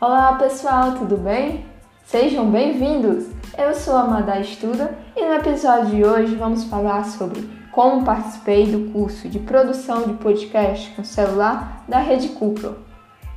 Olá 0.00 0.32
pessoal, 0.36 0.94
tudo 0.94 1.18
bem? 1.18 1.62
Sejam 2.06 2.50
bem-vindos! 2.50 3.26
Eu 3.58 3.74
sou 3.74 3.94
a 3.94 4.04
Madá 4.04 4.40
Estuda 4.40 4.96
e 5.14 5.22
no 5.22 5.34
episódio 5.34 5.94
de 5.94 6.02
hoje 6.02 6.36
vamos 6.36 6.64
falar 6.64 7.04
sobre 7.04 7.46
como 7.70 8.02
participei 8.02 8.66
do 8.66 8.90
curso 8.92 9.28
de 9.28 9.38
produção 9.38 10.04
de 10.04 10.14
podcast 10.14 10.88
com 10.92 11.04
celular 11.04 11.84
da 11.86 11.98
Rede 11.98 12.30
Cupro. 12.30 12.78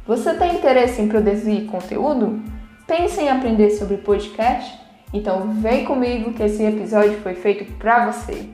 Você 0.08 0.36
tem 0.36 0.56
interesse 0.56 1.02
em 1.02 1.10
produzir 1.10 1.66
conteúdo? 1.66 2.42
Pensa 2.88 3.22
em 3.22 3.28
aprender 3.28 3.72
sobre 3.72 3.98
podcast? 3.98 4.80
Então 5.14 5.50
vem 5.56 5.84
comigo 5.84 6.32
que 6.32 6.44
esse 6.44 6.64
episódio 6.64 7.20
foi 7.20 7.36
feito 7.36 7.74
para 7.74 8.10
você. 8.10 8.48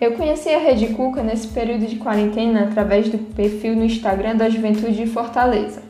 Eu 0.00 0.12
conheci 0.12 0.48
a 0.48 0.60
Rede 0.60 0.94
Cuca 0.94 1.24
nesse 1.24 1.48
período 1.48 1.84
de 1.84 1.96
quarentena 1.96 2.62
através 2.62 3.08
do 3.08 3.18
perfil 3.18 3.74
no 3.74 3.84
Instagram 3.84 4.36
da 4.36 4.48
Juventude 4.48 4.92
de 4.92 5.06
Fortaleza. 5.08 5.82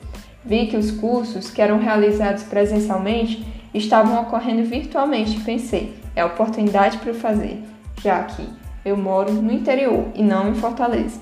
Vi 0.43 0.66
que 0.66 0.79
os 0.79 0.91
cursos 0.91 1.51
que 1.51 1.61
eram 1.61 1.79
realizados 1.79 2.43
presencialmente 2.45 3.47
estavam 3.75 4.23
ocorrendo 4.23 4.65
virtualmente 4.65 5.37
e 5.37 5.41
pensei, 5.41 5.95
é 6.16 6.25
oportunidade 6.25 6.97
para 6.97 7.13
fazer, 7.13 7.63
já 8.02 8.23
que 8.23 8.49
eu 8.83 8.97
moro 8.97 9.30
no 9.30 9.52
interior 9.52 10.07
e 10.15 10.23
não 10.23 10.49
em 10.49 10.55
Fortaleza. 10.55 11.21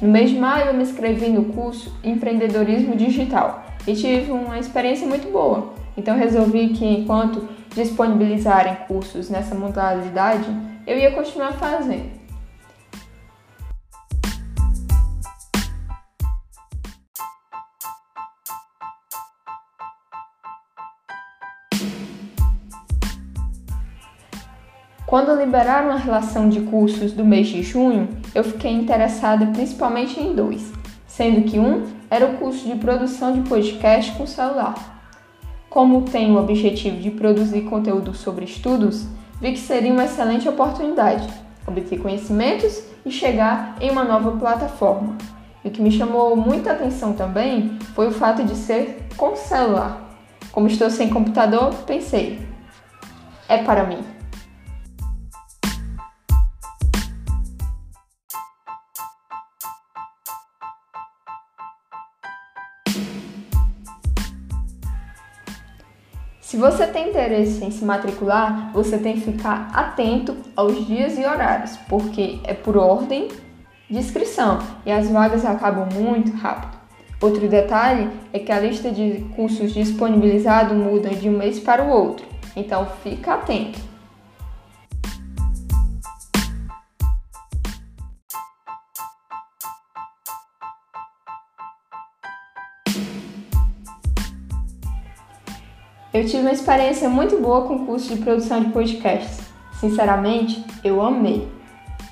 No 0.00 0.08
mês 0.08 0.30
de 0.30 0.38
maio 0.38 0.68
eu 0.68 0.74
me 0.74 0.84
inscrevi 0.84 1.28
no 1.28 1.44
curso 1.52 1.94
Empreendedorismo 2.02 2.96
Digital 2.96 3.66
e 3.86 3.92
tive 3.92 4.32
uma 4.32 4.58
experiência 4.58 5.06
muito 5.06 5.30
boa. 5.30 5.74
Então 5.94 6.16
resolvi 6.16 6.68
que 6.68 6.86
enquanto 6.86 7.46
disponibilizarem 7.74 8.76
cursos 8.86 9.28
nessa 9.28 9.54
modalidade, 9.54 10.48
eu 10.88 10.98
ia 10.98 11.10
continuar 11.10 11.52
fazendo. 11.52 12.16
Quando 25.06 25.38
liberaram 25.38 25.90
a 25.90 25.96
relação 25.96 26.48
de 26.48 26.60
cursos 26.60 27.12
do 27.12 27.24
mês 27.24 27.48
de 27.48 27.62
junho, 27.62 28.08
eu 28.34 28.42
fiquei 28.42 28.72
interessada 28.72 29.46
principalmente 29.48 30.18
em 30.18 30.34
dois, 30.34 30.72
sendo 31.06 31.42
que 31.42 31.58
um 31.58 31.86
era 32.10 32.24
o 32.26 32.38
curso 32.38 32.66
de 32.66 32.76
produção 32.76 33.34
de 33.34 33.46
podcast 33.46 34.12
com 34.12 34.26
celular. 34.26 35.02
Como 35.68 36.02
tenho 36.02 36.34
o 36.34 36.40
objetivo 36.40 36.96
de 36.96 37.10
produzir 37.10 37.62
conteúdo 37.62 38.14
sobre 38.14 38.46
estudos, 38.46 39.06
vi 39.40 39.52
que 39.52 39.58
seria 39.58 39.92
uma 39.92 40.04
excelente 40.04 40.48
oportunidade 40.48 41.28
obter 41.68 41.98
conhecimentos 42.00 42.82
e 43.04 43.10
chegar 43.10 43.76
em 43.80 43.90
uma 43.90 44.04
nova 44.04 44.32
plataforma. 44.32 45.16
E 45.64 45.68
o 45.68 45.70
que 45.70 45.82
me 45.82 45.90
chamou 45.90 46.34
muita 46.36 46.72
atenção 46.72 47.12
também 47.12 47.78
foi 47.94 48.08
o 48.08 48.12
fato 48.12 48.42
de 48.42 48.56
ser 48.56 49.06
com 49.16 49.36
celular. 49.36 50.16
Como 50.50 50.66
estou 50.66 50.90
sem 50.90 51.10
computador, 51.10 51.74
pensei, 51.86 52.40
é 53.48 53.58
para 53.58 53.84
mim. 53.84 54.17
Se 66.48 66.56
você 66.56 66.86
tem 66.86 67.10
interesse 67.10 67.62
em 67.62 67.70
se 67.70 67.84
matricular, 67.84 68.72
você 68.72 68.96
tem 68.96 69.16
que 69.16 69.32
ficar 69.32 69.68
atento 69.70 70.34
aos 70.56 70.86
dias 70.86 71.18
e 71.18 71.20
horários, 71.26 71.76
porque 71.90 72.40
é 72.42 72.54
por 72.54 72.78
ordem 72.78 73.28
de 73.90 73.98
inscrição 73.98 74.58
e 74.86 74.90
as 74.90 75.10
vagas 75.10 75.44
acabam 75.44 75.86
muito 75.92 76.34
rápido. 76.34 76.72
Outro 77.20 77.46
detalhe 77.48 78.08
é 78.32 78.38
que 78.38 78.50
a 78.50 78.60
lista 78.60 78.90
de 78.90 79.26
cursos 79.36 79.74
disponibilizados 79.74 80.74
muda 80.74 81.10
de 81.10 81.28
um 81.28 81.36
mês 81.36 81.60
para 81.60 81.84
o 81.84 81.90
outro, 81.90 82.24
então 82.56 82.86
fica 83.02 83.34
atento. 83.34 83.78
Eu 96.18 96.26
tive 96.26 96.40
uma 96.40 96.50
experiência 96.50 97.08
muito 97.08 97.40
boa 97.40 97.62
com 97.62 97.76
o 97.76 97.86
curso 97.86 98.12
de 98.12 98.20
produção 98.20 98.60
de 98.60 98.70
podcasts. 98.70 99.38
Sinceramente, 99.78 100.64
eu 100.82 101.00
amei. 101.00 101.46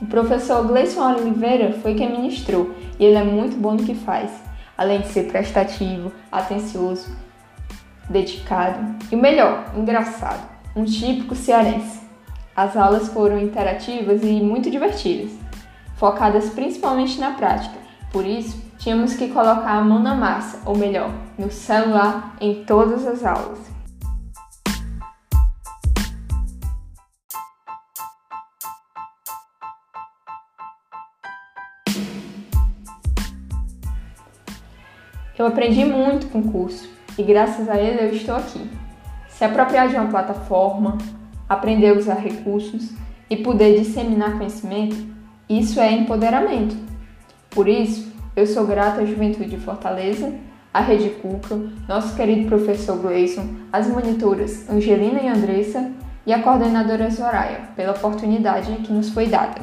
O 0.01 0.07
professor 0.07 0.65
Gleison 0.65 1.13
Oliveira 1.13 1.73
foi 1.83 1.97
quem 1.97 2.13
ministrou 2.13 2.71
e 3.01 3.05
ele 3.05 3.17
é 3.17 3.25
muito 3.25 3.57
bom 3.57 3.73
no 3.73 3.83
que 3.83 3.97
faz, 3.97 4.31
além 4.79 5.01
de 5.01 5.09
ser 5.09 5.25
prestativo, 5.25 6.13
atencioso, 6.31 7.17
dedicado 8.09 8.95
e 9.11 9.17
o 9.17 9.19
melhor, 9.19 9.73
engraçado, 9.77 10.49
um 10.77 10.85
típico 10.85 11.35
cearense. 11.35 12.01
As 12.55 12.77
aulas 12.77 13.09
foram 13.09 13.41
interativas 13.41 14.23
e 14.23 14.41
muito 14.41 14.71
divertidas, 14.71 15.33
focadas 15.97 16.49
principalmente 16.51 17.19
na 17.19 17.33
prática, 17.33 17.75
por 18.13 18.25
isso 18.25 18.63
tínhamos 18.79 19.15
que 19.15 19.27
colocar 19.27 19.73
a 19.73 19.83
mão 19.83 19.99
na 19.99 20.15
massa, 20.15 20.61
ou 20.65 20.77
melhor, 20.77 21.11
no 21.37 21.51
celular 21.51 22.37
em 22.41 22.63
todas 22.63 23.05
as 23.05 23.25
aulas. 23.25 23.76
Eu 35.39 35.47
aprendi 35.47 35.85
muito 35.85 36.29
com 36.29 36.39
o 36.39 36.51
curso 36.51 36.89
e 37.19 37.23
graças 37.23 37.69
a 37.69 37.77
ele 37.77 38.03
eu 38.03 38.15
estou 38.15 38.35
aqui. 38.35 38.71
Se 39.29 39.45
apropriar 39.45 39.89
de 39.89 39.97
uma 39.97 40.07
plataforma, 40.07 40.97
aprender 41.47 41.91
a 41.91 41.95
usar 41.95 42.15
recursos 42.15 42.93
e 43.29 43.37
poder 43.37 43.79
disseminar 43.79 44.39
conhecimento, 44.39 44.97
isso 45.49 45.79
é 45.79 45.93
empoderamento. 45.93 46.75
Por 47.51 47.69
isso, 47.69 48.11
eu 48.35 48.47
sou 48.47 48.67
grata 48.67 49.03
à 49.03 49.05
Juventude 49.05 49.51
de 49.51 49.59
Fortaleza, 49.59 50.33
à 50.73 50.81
Rede 50.81 51.11
Cuca, 51.11 51.57
nosso 51.87 52.17
querido 52.17 52.49
professor 52.49 52.97
Gleison, 52.99 53.47
as 53.71 53.87
monitoras 53.87 54.69
Angelina 54.71 55.21
e 55.21 55.29
Andressa 55.29 55.91
e 56.27 56.33
a 56.33 56.43
coordenadora 56.43 57.11
Soraya 57.11 57.61
pela 57.77 57.93
oportunidade 57.93 58.73
que 58.79 58.93
nos 58.93 59.11
foi 59.11 59.27
dada. 59.27 59.61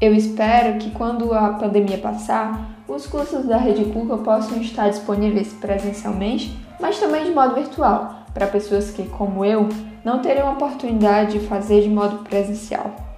Eu 0.00 0.14
espero 0.14 0.78
que 0.78 0.90
quando 0.92 1.34
a 1.34 1.50
pandemia 1.50 1.98
passar, 1.98 2.82
os 2.88 3.06
cursos 3.06 3.44
da 3.44 3.58
Rede 3.58 3.84
Cuca 3.84 4.16
possam 4.16 4.58
estar 4.62 4.88
disponíveis 4.88 5.52
presencialmente, 5.52 6.58
mas 6.80 6.98
também 6.98 7.24
de 7.24 7.32
modo 7.32 7.54
virtual, 7.54 8.24
para 8.32 8.46
pessoas 8.46 8.90
que, 8.90 9.02
como 9.04 9.44
eu, 9.44 9.68
não 10.02 10.22
teriam 10.22 10.48
a 10.48 10.52
oportunidade 10.52 11.38
de 11.38 11.46
fazer 11.46 11.82
de 11.82 11.90
modo 11.90 12.24
presencial. 12.24 13.09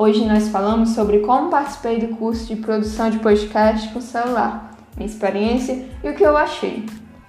Hoje 0.00 0.24
nós 0.24 0.46
falamos 0.46 0.90
sobre 0.90 1.18
como 1.18 1.50
participei 1.50 1.98
do 1.98 2.14
curso 2.14 2.46
de 2.46 2.54
produção 2.54 3.10
de 3.10 3.18
podcast 3.18 3.92
com 3.92 4.00
celular, 4.00 4.70
minha 4.96 5.08
experiência 5.08 5.88
e 6.04 6.08
o 6.08 6.14
que 6.14 6.22
eu 6.22 6.36
achei. 6.36 6.86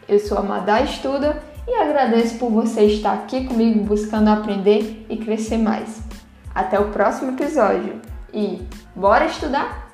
Eu 0.08 0.20
sou 0.20 0.38
a 0.38 0.44
Madá 0.44 0.80
Estuda 0.80 1.42
e 1.68 1.74
agradeço 1.74 2.38
por 2.38 2.52
você 2.52 2.84
estar 2.84 3.14
aqui 3.14 3.48
comigo 3.48 3.84
buscando 3.84 4.28
aprender 4.28 5.04
e 5.10 5.18
crescer 5.18 5.58
mais. 5.58 6.00
Até 6.54 6.80
o 6.80 6.90
próximo 6.90 7.32
episódio 7.32 8.00
e 8.32 8.62
bora 8.96 9.26
estudar? 9.26 9.89